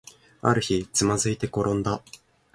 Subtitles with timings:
[0.41, 2.01] ある日、つまずいてころんだ